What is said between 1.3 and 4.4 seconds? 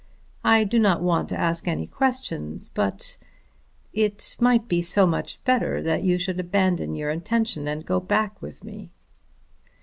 ask any questions, but it